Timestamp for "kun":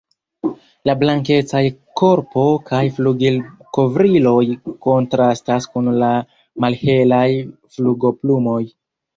5.75-5.93